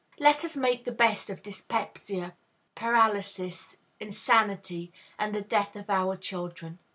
Let 0.17 0.43
us 0.43 0.57
make 0.57 0.83
the 0.85 0.91
best 0.91 1.29
of 1.29 1.43
dyspepsia, 1.43 2.33
paralysis, 2.73 3.77
insanity, 3.99 4.91
and 5.19 5.35
the 5.35 5.41
death 5.43 5.75
of 5.75 5.91
our 5.91 6.17
children. 6.17 6.79